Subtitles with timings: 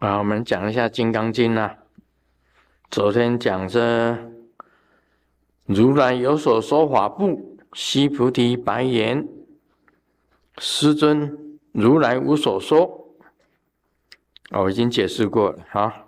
[0.00, 1.76] 啊，我们讲一下《金刚经》啊。
[2.90, 4.16] 昨天讲着，
[5.66, 7.58] 如来有所说法不？
[7.74, 9.28] 悉菩提白言
[10.56, 13.14] ：“师尊，如来无所说。”
[14.52, 16.06] 我已经解释过了哈。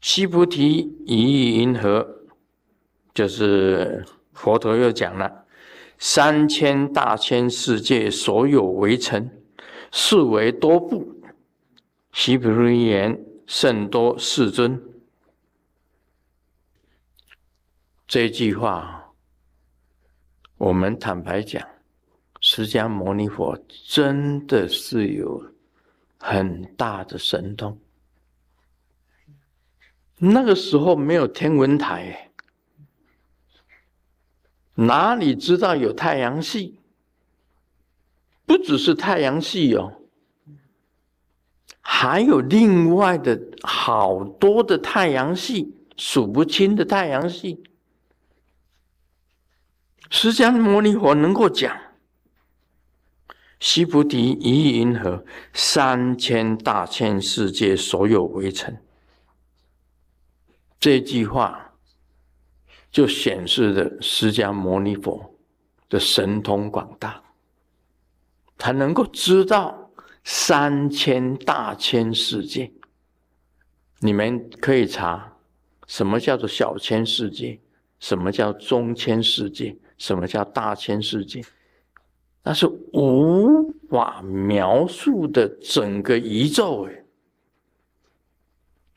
[0.00, 2.24] 悉菩提一意云何？
[3.14, 5.44] 就是佛陀又讲了：
[5.98, 9.30] 三千大千世界所有为尘，
[9.92, 11.21] 是为多不？
[12.12, 14.80] 悉菩提言：“甚多，世尊。”
[18.06, 19.14] 这句话，
[20.58, 21.66] 我们坦白讲，
[22.40, 25.42] 释迦牟尼佛真的是有
[26.18, 27.80] 很大的神通。
[30.18, 32.30] 那个时候没有天文台，
[34.74, 36.78] 哪里知道有太阳系？
[38.44, 40.01] 不只是太阳系哦。
[41.84, 47.62] 还有另外的好多的太阳系，数不清的太阳系。
[50.08, 51.76] 释迦牟尼佛能够讲
[53.58, 58.80] “悉菩提一意云何三千大千世界所有微尘”，
[60.78, 61.72] 这句话
[62.90, 65.34] 就显示了释迦牟尼佛
[65.88, 67.22] 的神通广大，
[68.56, 69.81] 他能够知道。
[70.24, 72.70] 三千大千世界，
[73.98, 75.36] 你们可以查
[75.86, 77.60] 什么叫做小千世界，
[77.98, 81.44] 什么叫中千世界，什么叫大千世界，
[82.44, 87.04] 那是无法描述的整个宇宙哎。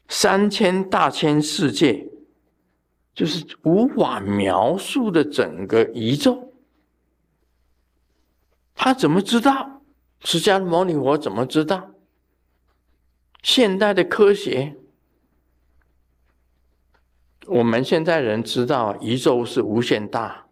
[0.07, 2.07] 三千大千世界，
[3.15, 6.53] 就是无法描述的整个宇宙，
[8.75, 9.74] 他怎么知道？
[10.25, 11.91] 释迦牟尼佛怎么知道？
[13.43, 14.75] 现代的科学，
[17.45, 20.47] 我们现在人知道宇宙是无限大，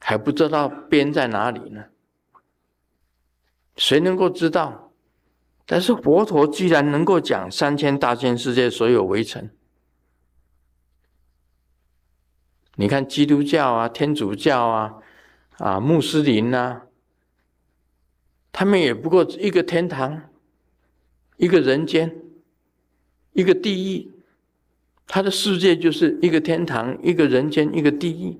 [0.00, 1.84] 还不知道边在哪里呢？
[3.76, 4.94] 谁能够知道？
[5.66, 9.50] 但是佛陀居然能够讲三千大千世界所有围城。
[12.76, 14.94] 你看基督教啊、天主教啊、
[15.58, 16.86] 啊穆斯林啊。
[18.52, 20.30] 他们也不过一个天堂，
[21.36, 22.14] 一个人间，
[23.32, 24.10] 一个地狱。
[25.06, 28.38] 他的世界就是一个天堂，一个人间，一个地狱。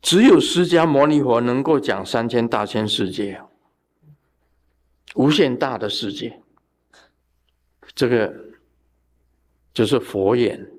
[0.00, 3.42] 只有释迦牟尼佛能够讲三千大千世界，
[5.14, 6.40] 无限大的世界。
[7.94, 8.34] 这个
[9.74, 10.70] 就是佛眼、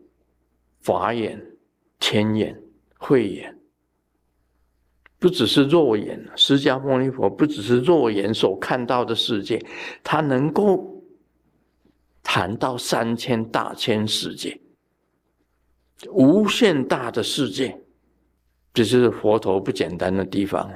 [0.80, 1.46] 法眼、
[2.00, 2.62] 天眼、
[2.98, 3.57] 慧眼。
[5.20, 9.64] 不只是肉眼，释迦牟尼佛不只是肉眼所看到的世界，
[10.04, 11.04] 他能够
[12.22, 14.60] 谈到三千大千世界，
[16.12, 17.82] 无限大的世界，
[18.74, 20.72] 这是佛陀不简单的地方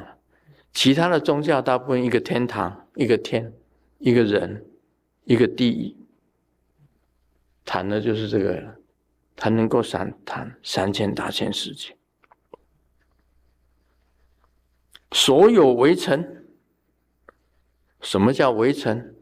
[0.74, 3.54] 其他的宗教大部分一个天堂，一个天，
[4.00, 4.66] 一个人，
[5.26, 5.96] 一个地，
[7.64, 8.76] 谈的就是这个，
[9.36, 11.96] 他能够三谈三千大千世界。
[15.12, 16.46] 所有围城，
[18.02, 19.16] 什么叫围城？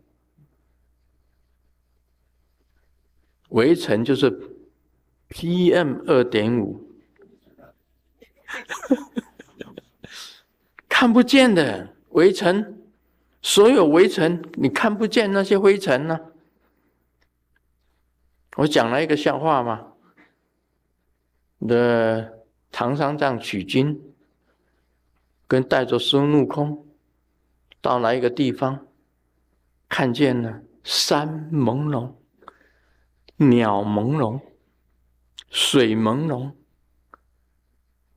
[3.49, 4.55] 围城就是
[5.29, 6.87] PM 二点五，
[10.87, 12.75] 看不见的围城。
[13.41, 16.19] 所有围城，你看不见那些灰尘呢？
[18.57, 19.93] 我讲了一个笑话嘛，
[21.65, 24.08] 的唐三藏取经。
[25.49, 26.87] 跟带着孙悟空
[27.81, 28.85] 到了一个地方，
[29.89, 32.13] 看见了山朦胧、
[33.37, 34.39] 鸟朦胧、
[35.49, 36.51] 水朦胧。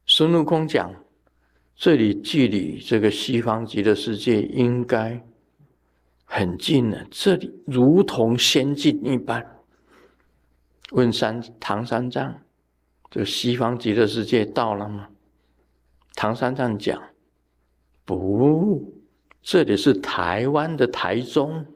[0.04, 0.94] 孙悟空讲
[1.75, 5.26] ：“这里距离这个西方极乐世界应该
[6.26, 9.64] 很近了，这里如同仙境一般。”
[10.93, 12.43] 问三唐三藏
[13.11, 15.08] ：“这西方极乐世界到了吗？”
[16.14, 17.02] 唐三藏讲。
[18.04, 18.93] 不，
[19.40, 21.66] 这里是台湾的台中。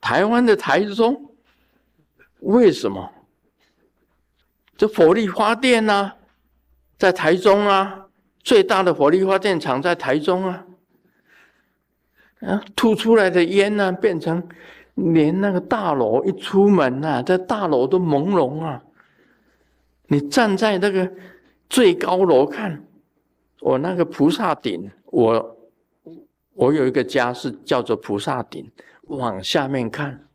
[0.00, 1.34] 台湾的台中，
[2.40, 3.10] 为什么？
[4.76, 6.12] 这火力发电呢，
[6.98, 8.06] 在台中啊，
[8.40, 10.66] 最大的火力发电厂在台中啊。
[12.40, 14.46] 啊，吐出来的烟呢，变成
[14.94, 18.82] 连那个大楼一出门呐，这大楼都朦胧啊。
[20.08, 21.10] 你站在那个
[21.68, 22.84] 最高楼看，
[23.60, 25.56] 我那个菩萨顶，我
[26.52, 28.70] 我有一个家是叫做菩萨顶，
[29.04, 30.28] 往下面看，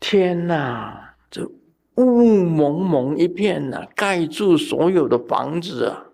[0.00, 1.48] 天哪，这
[1.94, 6.06] 雾蒙蒙一片呐，盖住所有的房子啊，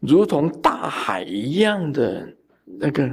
[0.00, 3.10] 如同大海一样的那个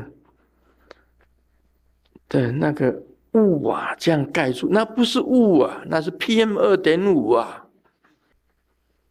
[2.30, 3.02] 的那个
[3.32, 7.67] 雾啊，这样盖住，那不是雾啊，那是 PM 二点五啊，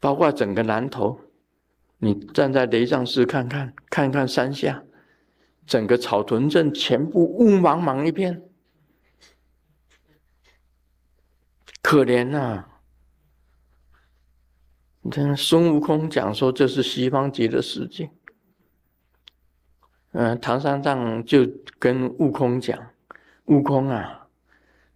[0.06, 1.20] 包括整个南头。
[1.99, 4.85] 你站在雷藏寺看看，看看山下，
[5.67, 8.41] 整个草屯镇全部雾茫茫一片，
[11.82, 12.67] 可怜呐！
[15.00, 18.09] 你看孙悟空讲说这是西方极乐世界，
[20.12, 21.44] 嗯，唐三藏就
[21.81, 22.79] 跟悟空讲
[23.47, 24.29] ：“悟空啊，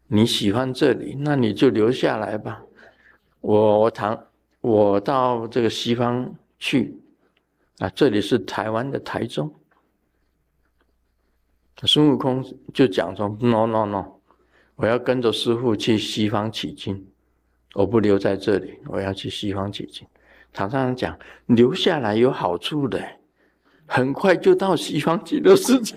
[0.07, 2.63] 你喜欢这里，那你就留下来吧。
[3.41, 4.27] 我我唐
[4.61, 6.95] 我到这个西方。”去
[7.79, 7.89] 啊！
[7.95, 9.51] 这里是台湾的台中。
[11.85, 14.05] 孙悟空就讲说：“no no no，
[14.77, 17.07] 我要跟着师傅去西方取经，
[17.73, 20.07] 我不留在这里，我要去西方取经。”
[20.53, 21.19] 唐三藏讲
[21.49, 23.03] ：“留下来有好处的，
[23.87, 25.95] 很快就到西方极乐世界，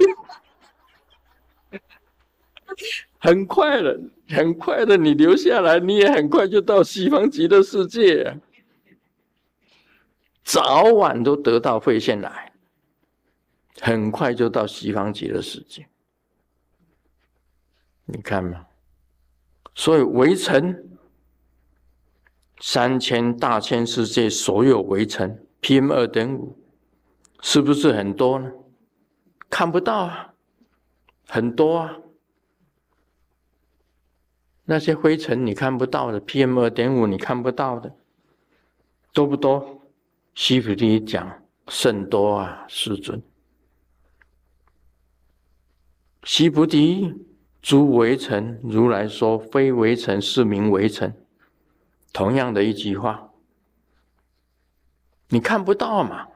[3.20, 4.00] 很快了，
[4.30, 8.40] 很快的，你留下来，你也很快就到西方极乐世界。”
[10.44, 12.52] 早晚都得到会现来，
[13.80, 15.88] 很快就到西方极乐世界。
[18.06, 18.68] 你看嘛，
[19.74, 20.98] 所以围城
[22.60, 26.58] 三千大千世界所有围城 PM 二点五，
[27.42, 28.52] 是不是很多呢？
[29.50, 30.34] 看不到啊，
[31.28, 31.98] 很多啊。
[34.66, 37.96] 那些灰尘你看不到的，PM 二点五你看不到的，
[39.14, 39.83] 多不多？
[40.36, 43.22] 西菩提讲甚多啊，世尊。
[46.24, 47.14] 西菩提，
[47.62, 51.14] 诸围城，如来说非围城，是名围城。
[52.12, 53.32] 同样的一句话，
[55.30, 56.28] 你看不到嘛？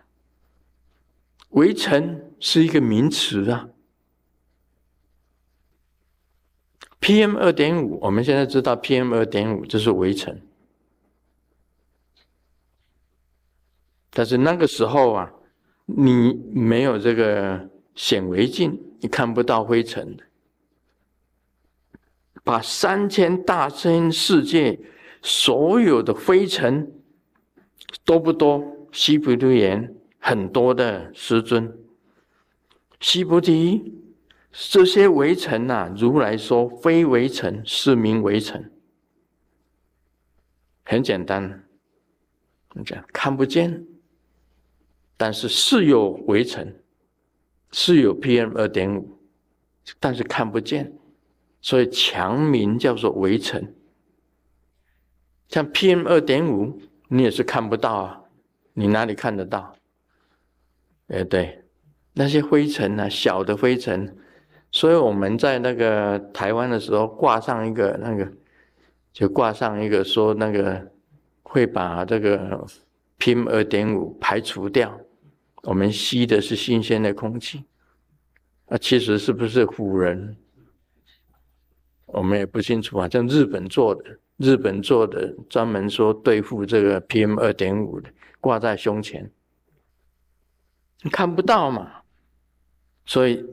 [1.49, 3.69] 围城是一个名词啊。
[6.99, 10.41] PM 二点五，我们现在知道 PM 二点五这是围城。
[14.17, 15.31] 但是那个时候啊，
[15.85, 20.23] 你没有这个显微镜，你看不到灰尘的。
[22.43, 24.79] 把三千大千世界
[25.21, 26.91] 所有的灰尘
[28.03, 28.87] 多不多？
[28.91, 31.77] 西菩提言很多的师尊。
[32.99, 33.93] 西菩提，
[34.51, 38.71] 这些围尘呐，如来说非围尘，是名围尘。
[40.85, 41.65] 很简单，
[42.73, 43.85] 你讲看不见。
[45.17, 46.79] 但是是有围尘，
[47.71, 49.17] 是有 PM 二点五，
[49.99, 50.93] 但是看不见，
[51.59, 53.75] 所以强名叫做围尘。
[55.49, 58.21] 像 PM 二点五，你也是看不到啊，
[58.73, 59.75] 你哪里看得到？
[61.07, 61.63] 哎，对，
[62.13, 64.17] 那些灰尘啊，小的灰尘，
[64.71, 68.31] 所以我们在那个台湾的时候挂上一个那个，
[69.11, 70.91] 就挂上一个说那个
[71.41, 72.67] 会把这个
[73.17, 74.99] PM 二点五排除掉。
[75.67, 77.65] 我们吸的是新鲜的空气，
[78.67, 80.37] 啊，其实是不是唬人？
[82.05, 83.09] 我们也不清楚啊。
[83.09, 88.09] 像日本做的，日本做的专门说对付这个 PM 二点五的，
[88.39, 89.29] 挂在胸前，
[91.01, 92.03] 你看不到嘛？
[93.05, 93.45] 所以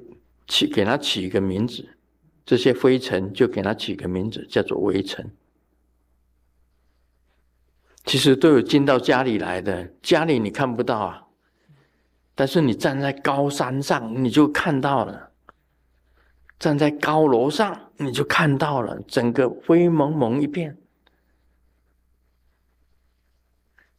[0.46, 1.96] 起给它起一个名字，
[2.46, 5.32] 这些灰尘就给它起个名字，叫做微尘。
[8.04, 11.23] 其实都有进到家里来的，家里你看不到啊。
[12.34, 15.30] 但是你站在高山上，你就看到了；
[16.58, 20.76] 站在高楼上，你就看到了整个灰蒙蒙一片。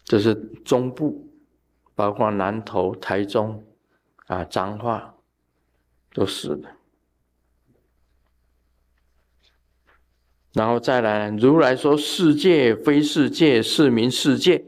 [0.04, 1.30] 这是中部，
[1.96, 3.66] 包括南投、台中，
[4.28, 5.16] 啊，彰化，
[6.14, 6.70] 都是的。
[10.54, 14.64] 然后再来，如来说：“世界非世界，是名世界。”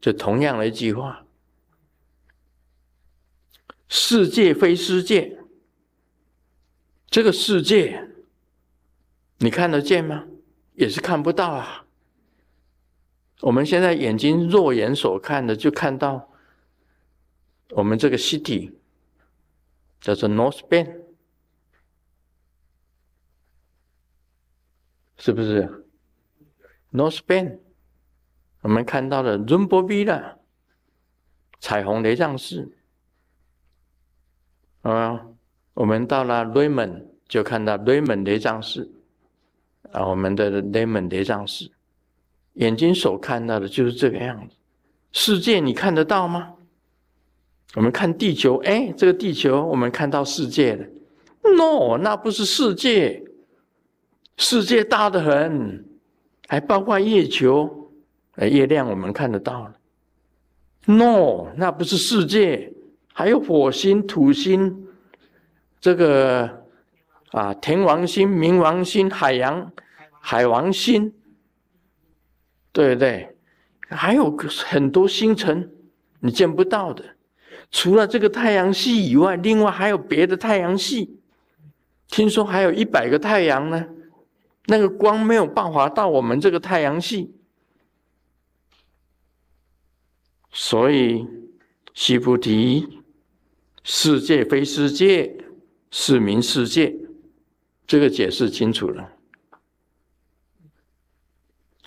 [0.00, 1.23] 这同样的一句话。
[3.96, 5.38] 世界非世界，
[7.06, 8.08] 这个世界
[9.38, 10.26] 你看得见吗？
[10.74, 11.86] 也是看不到啊。
[13.42, 16.28] 我们现在眼睛肉眼所看的，就看到
[17.70, 18.72] 我们这个 city
[20.00, 21.02] 叫做 North Bend，
[25.18, 25.86] 是不是
[26.90, 27.60] ？North Bend，
[28.62, 30.36] 我们看到的 r u m b o v i l a
[31.60, 32.76] 彩虹雷藏寺。
[34.84, 35.20] 啊，
[35.74, 38.90] 我们到了雷门，就看到雷门雷藏寺。
[39.92, 41.70] 啊，我们的雷门雷藏寺，
[42.54, 44.56] 眼睛所看到的就是这个样子。
[45.12, 46.54] 世界你看得到吗？
[47.76, 50.84] 我们看地球，哎，这个地球我们看到世界了。
[51.42, 53.24] No，那不是世界，
[54.36, 55.84] 世界大的很，
[56.48, 57.90] 还包括月球，
[58.36, 59.74] 哎，月亮我们看得到了。
[60.86, 62.72] No，那不是世界，
[63.16, 64.88] 还有火星、土星，
[65.80, 66.66] 这个
[67.30, 69.72] 啊，天王星、冥王星、海洋、
[70.20, 71.14] 海王星，
[72.72, 73.36] 对不对？
[73.88, 75.70] 还有很多星辰，
[76.18, 77.04] 你见不到的。
[77.70, 81.20] 除了这个太阳系以外，另外还有别的太阳系。
[82.08, 83.86] 听说还有一百个太阳呢，
[84.66, 87.32] 那个光没有办法到我们这个太阳系。
[90.50, 91.24] 所以，
[91.94, 93.03] 西菩提，
[93.84, 95.36] 世界非世界，
[95.90, 96.96] 是名世界，
[97.86, 99.12] 这个解释清楚了。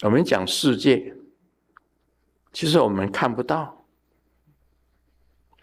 [0.04, 1.16] 我们讲世界。
[2.54, 3.86] 其实我们看不到，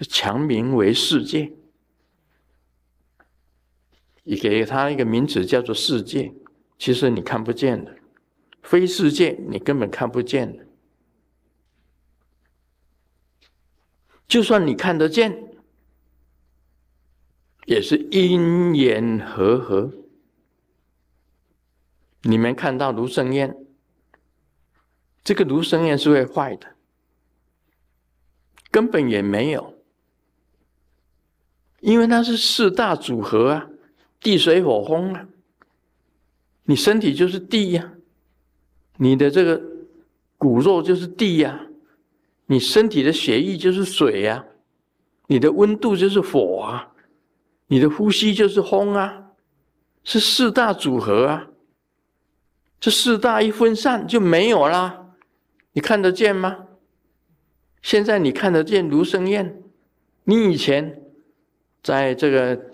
[0.01, 1.53] 强名为世界，
[4.23, 6.33] 你给他一个名字叫做世界，
[6.79, 7.97] 其实你看不见的，
[8.63, 10.67] 非世界你根本看不见的。
[14.29, 15.54] 就算你看得见，
[17.67, 19.93] 也是因缘和合。
[22.23, 23.57] 你们看到卢生燕，
[25.23, 26.75] 这个卢生燕是会坏的。
[28.71, 29.75] 根本也没有，
[31.81, 33.69] 因为它是四大组合啊，
[34.21, 35.29] 地水火风啊。
[36.65, 37.93] 你身体就是地呀，
[38.97, 39.63] 你的这个
[40.39, 41.67] 骨肉就是地呀，
[42.47, 44.45] 你身体的血液就是水呀，
[45.27, 46.94] 你的温度就是火啊，
[47.67, 49.33] 你的呼吸就是风啊，
[50.03, 51.49] 是四大组合啊。
[52.79, 55.15] 这四大一分散就没有啦，
[55.73, 56.67] 你看得见吗？
[57.81, 59.63] 现在你看得见卢生燕，
[60.25, 61.03] 你以前
[61.83, 62.71] 在这个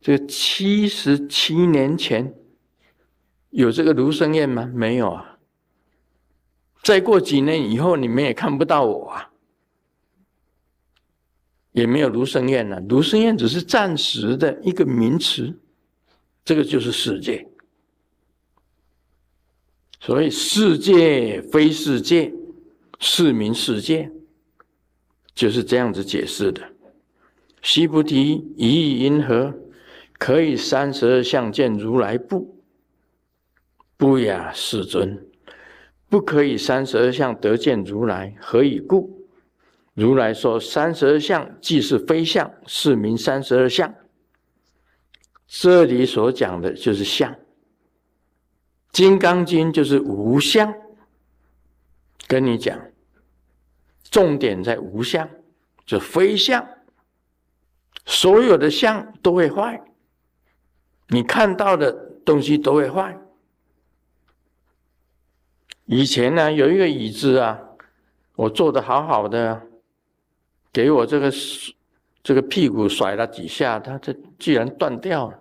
[0.00, 2.34] 这个七十七年前
[3.50, 4.70] 有这个卢生燕吗？
[4.74, 5.38] 没有啊。
[6.82, 9.30] 再过几年以后，你们也看不到我啊，
[11.78, 12.80] 也没有卢生燕了。
[12.88, 15.58] 卢生燕只是暂时的一个名词，
[16.44, 17.46] 这个就是世界。
[20.00, 22.34] 所以世界非世界。
[23.00, 24.10] 是名世界
[25.32, 26.60] 就是这样子解释的。
[27.62, 29.54] 须菩提，一意因何
[30.18, 32.60] 可以三十二相见如来不？
[33.96, 35.24] 不呀，世尊，
[36.08, 38.36] 不可以三十二相得见如来。
[38.40, 39.17] 何以故？
[40.00, 43.92] 如来说三十二相即是非相，是名三十二相。
[45.48, 47.32] 这里所讲的就是相，
[48.92, 50.72] 《金刚经》就是无相。
[52.28, 52.78] 跟你讲，
[54.04, 55.28] 重点在无相，
[55.84, 56.64] 就非相，
[58.06, 59.82] 所有的相都会坏，
[61.08, 61.90] 你看到的
[62.24, 63.18] 东西都会坏。
[65.86, 67.58] 以前呢，有一个椅子啊，
[68.36, 69.62] 我坐的好好的，
[70.72, 71.32] 给我这个
[72.22, 75.38] 这个屁股甩了几下，它这居然断掉了，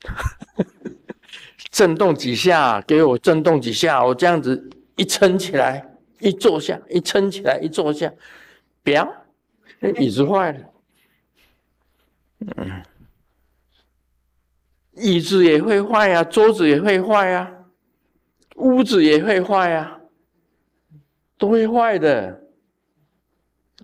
[1.70, 4.70] 震动几下，给我震动几下，我这样子。
[4.96, 8.12] 一撑起来，一坐下，一撑起来，一坐下，
[8.82, 9.08] 表，
[9.96, 10.58] 椅子坏了。
[12.40, 12.82] 嗯，
[14.94, 17.48] 椅子也会坏呀，桌子也会坏呀，
[18.56, 20.00] 屋子也会坏呀，
[21.38, 22.42] 都会坏的。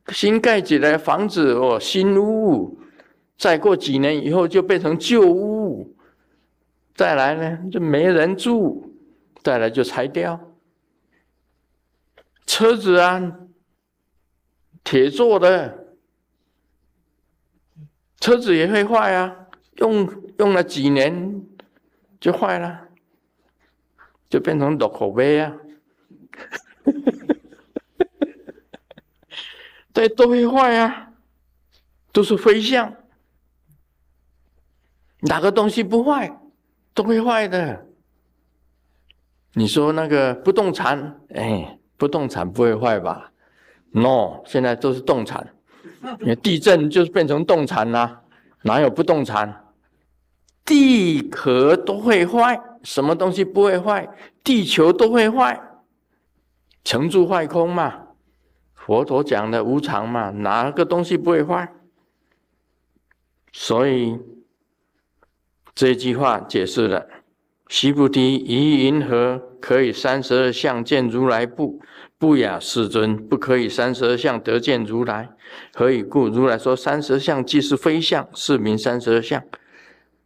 [0.09, 2.79] 新盖起来房子哦，新屋，
[3.39, 5.97] 再过几年以后就变成旧屋，
[6.95, 8.95] 再来呢就没人住，
[9.43, 10.39] 再来就拆掉。
[12.47, 13.39] 车子啊，
[14.85, 15.87] 铁做的，
[18.21, 19.35] 车子也会坏啊，
[19.77, 20.09] 用
[20.39, 21.43] 用了几年
[22.21, 22.89] 就坏了，
[24.29, 25.57] 就变成落口碑啊，
[29.95, 31.09] 对，都会坏啊，
[32.13, 32.93] 都是飞象，
[35.21, 36.39] 哪个东西不坏，
[36.93, 37.87] 都会坏的。
[39.55, 41.79] 你说那个不动产，哎。
[41.97, 43.31] 不动产不会坏吧
[43.93, 45.55] ？No，现在都是动产。
[46.19, 48.21] 你地震就是变成动产啦，
[48.63, 49.65] 哪有不动产？
[50.65, 54.09] 地壳都会坏，什么东西不会坏？
[54.43, 55.59] 地球都会坏，
[56.83, 58.04] 成住坏空嘛。
[58.85, 61.73] 佛陀讲的无常嘛，哪个东西不会坏？
[63.51, 64.19] 所以
[65.75, 67.09] 这句话解释了：
[67.69, 71.81] 须菩提，于云何可以三十二相见如来不？
[72.19, 75.31] 不雅世尊，不可以三十二相得见如来。
[75.73, 76.29] 何以故？
[76.29, 79.43] 如来说三十二相即是非相，是名三十二相。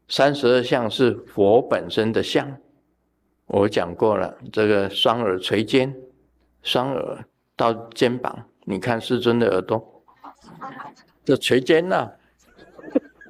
[0.09, 2.57] 三十二相是佛本身的相。
[3.47, 5.95] 我讲过了，这个双耳垂肩，
[6.63, 7.25] 双耳
[7.59, 10.05] 到肩膀，你看世尊的耳朵，
[11.25, 12.13] 这垂肩呐。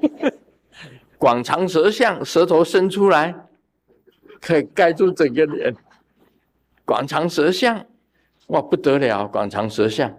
[1.16, 3.34] 广长舌相，舌头伸出来，
[4.40, 5.74] 可以盖住整个脸。
[6.84, 7.84] 广长舌相，
[8.48, 9.26] 哇，不得了！
[9.26, 10.16] 广长舌相，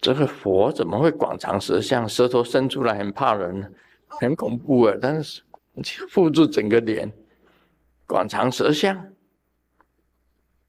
[0.00, 2.06] 这个佛怎么会广长舌相？
[2.06, 3.72] 舌头伸出来很怕人，
[4.06, 4.94] 很恐怖啊！
[5.00, 5.42] 但是
[6.12, 7.10] 护住整个脸，
[8.06, 9.12] 广长舌相，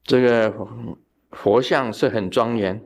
[0.04, 0.54] 这个
[1.32, 2.82] 佛像是很庄严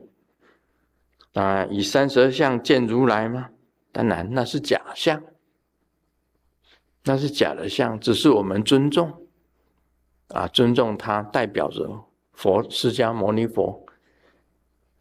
[1.33, 1.65] 啊！
[1.65, 3.49] 以三十二相见如来吗？
[3.91, 5.21] 当然，那是假象。
[7.03, 9.27] 那是假的相，只是我们尊重，
[10.29, 13.85] 啊，尊重它，代表着佛释迦牟尼佛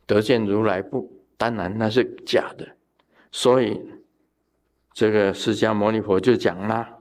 [0.06, 1.12] 得见如来不？
[1.36, 2.76] 当然那是假的，
[3.32, 3.90] 所以
[4.92, 6.95] 这个释迦牟尼佛就讲啦，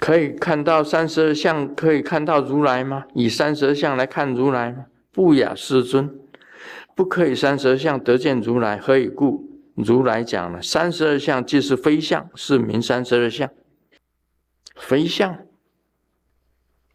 [0.00, 3.04] 可以看到三十二相，可以看到如来吗？
[3.14, 4.86] 以三十二相来看如来吗？
[5.12, 6.18] 不雅世尊，
[6.96, 9.46] 不可以三十二相得见如来，何以故？
[9.74, 13.48] 如来讲了，三十二相即是非相，是名三十二相。
[14.76, 15.34] 非相，《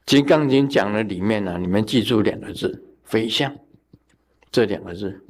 [0.06, 3.56] 金刚经》讲的里面呢，你们记住两个字“非相”
[4.52, 5.24] 这两个字，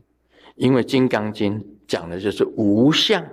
[0.55, 3.25] 因为《金刚经》讲的就是无相，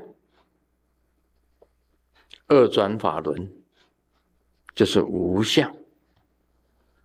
[2.48, 3.48] 二转法轮
[4.74, 5.74] 就是无相，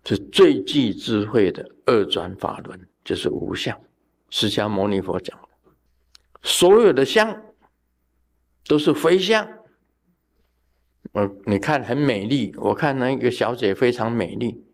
[0.04, 3.78] 是最具智慧的二转法轮，就是无相。
[4.30, 5.38] 释迦牟尼佛讲。
[6.42, 7.42] 所有的相
[8.66, 9.46] 都是非相。
[11.12, 14.64] 我你看很美丽，我看那个小姐非常美丽，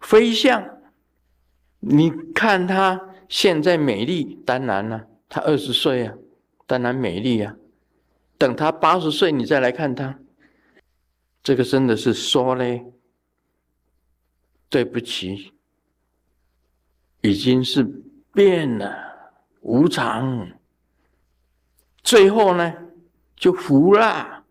[0.00, 0.68] 非相。
[1.80, 6.14] 你看她现在美丽，当然了，她二十岁啊，
[6.66, 7.56] 当然美丽啊。
[8.36, 10.18] 等她八十岁，你再来看她，
[11.44, 12.82] 这个真的是说嘞，
[14.70, 15.52] 对不起，
[17.20, 17.84] 已经是
[18.32, 18.96] 变了，
[19.60, 20.50] 无常。
[22.02, 22.72] 最后呢，
[23.36, 24.42] 就服了，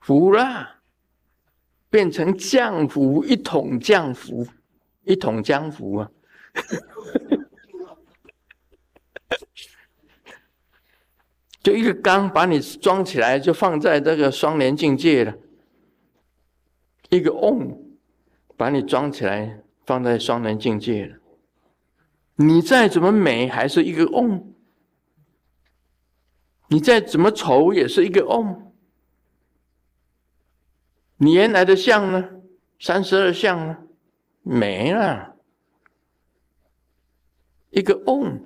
[0.00, 0.82] 服了，
[1.88, 4.44] 变成浆糊，一桶浆糊，
[5.04, 6.10] 一桶浆糊啊！
[11.62, 15.34] 就一个缸把你装起来，就放在这个双联境界了。
[17.10, 17.78] 一个瓮
[18.56, 21.18] 把你装起来，放在双联境界了。
[22.36, 24.40] 你再怎么美，还是一个瓮；
[26.68, 28.72] 你再怎么丑，也是一个瓮。
[31.18, 32.28] 你原来的相呢？
[32.80, 33.78] 三十二相呢？
[34.42, 35.36] 没了，
[37.70, 38.42] 一个瓮。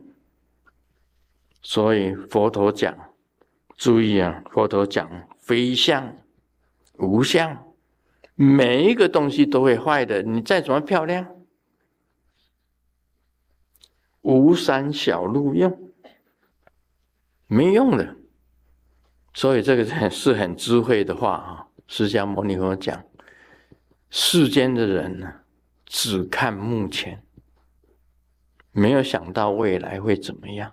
[1.63, 3.06] 所以佛陀讲，
[3.77, 4.43] 注意啊！
[4.51, 6.17] 佛陀讲非相、
[6.95, 7.75] 无相，
[8.35, 10.23] 每一个东西都会坏的。
[10.23, 11.27] 你再怎么漂亮。
[14.23, 15.93] 无山小路用，
[17.47, 18.17] 没用的。
[19.35, 21.69] 所以这个是很智慧的话啊。
[21.87, 23.05] 释迦牟尼佛讲，
[24.11, 25.43] 世间的人呢，
[25.85, 27.23] 只看目前，
[28.73, 30.73] 没有想到未来会怎么样。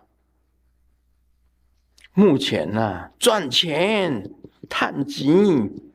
[2.13, 4.31] 目前呢，赚钱、
[4.69, 5.91] 探金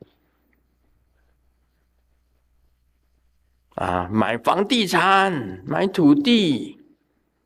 [3.75, 6.77] 啊，买房地产、买土地。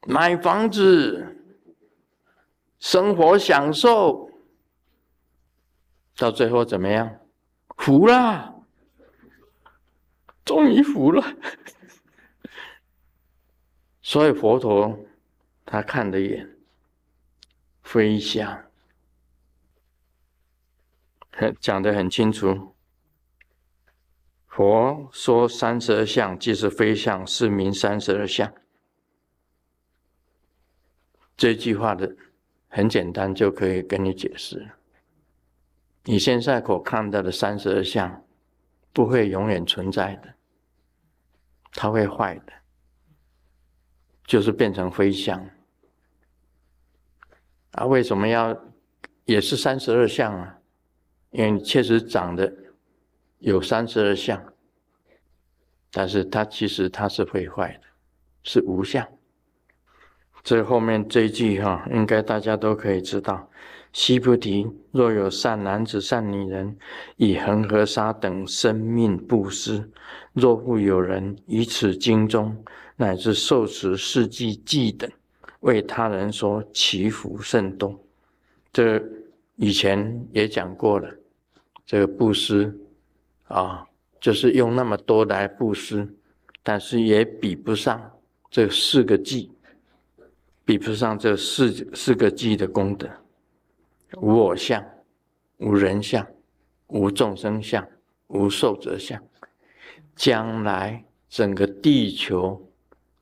[0.06, 1.38] 买房子，
[2.78, 4.30] 生活享受，
[6.18, 7.10] 到最后怎么样？
[7.78, 8.54] 服了，
[10.44, 11.24] 终于服了。
[14.02, 15.00] 所以佛陀
[15.66, 16.46] 他看得
[18.02, 18.66] 眼，非相，
[21.60, 22.74] 讲得很清楚。
[24.48, 28.54] 佛说三十二相即是非相，是名三十二相。
[31.36, 32.16] 这句话的
[32.68, 34.72] 很简单，就可以跟你解释。
[36.04, 38.24] 你现在所看到的三十二相，
[38.92, 40.36] 不会永远存在的，
[41.72, 42.54] 它会坏的，
[44.26, 45.50] 就是变成非相。
[47.74, 48.58] 啊，为什么要
[49.26, 50.58] 也是三十二相啊？
[51.32, 52.54] 因为确实长得
[53.40, 54.42] 有三十二相，
[55.92, 57.88] 但是它其实它是会坏的，
[58.44, 59.08] 是无相。
[60.44, 63.50] 这后面这一句哈，应该大家都可以知道。
[63.94, 66.76] 西菩提，若有善男子、善女人，
[67.16, 69.84] 以恒河沙等生命布施；
[70.34, 72.64] 若复有人以此经中
[72.96, 75.10] 乃至受持世纪记等，
[75.64, 78.00] 为他人说祈福甚多。
[78.72, 79.04] 这
[79.58, 81.14] 以前也讲过了，
[81.86, 82.74] 这个布施
[83.48, 83.86] 啊，
[84.20, 86.08] 就是用那么多来布施，
[86.62, 88.12] 但是也比不上
[88.50, 89.52] 这四个记。
[90.66, 93.10] 比不上这四四个记的功德，
[94.16, 94.82] 无我相，
[95.58, 96.26] 无人相，
[96.88, 97.86] 无众生相，
[98.28, 99.22] 无寿者相。
[100.16, 102.72] 将来整个地球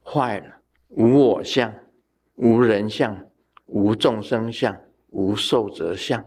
[0.04, 0.56] 坏了，
[0.90, 1.74] 无我相，
[2.42, 3.18] 无人相，
[3.68, 4.76] 无众生相，
[5.12, 6.26] 无寿者相，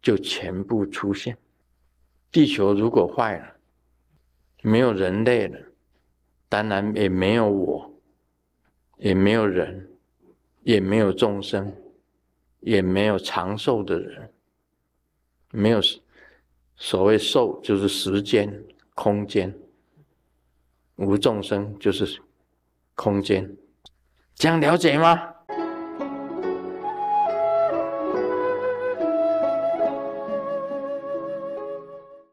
[0.00, 1.36] 就全部出现。
[2.30, 3.46] 地球如果坏了，
[4.62, 5.58] 没有人类了，
[6.48, 7.90] 当然也没有我，
[8.98, 9.86] 也没有人。
[10.64, 11.74] 也没有众生，
[12.60, 14.30] 也没有长寿的人，
[15.50, 15.80] 没有
[16.76, 18.62] 所谓寿就是时间、
[18.94, 19.56] 空间，
[20.96, 22.20] 无众生就是
[22.94, 23.56] 空间，
[24.34, 25.36] 这样了解吗？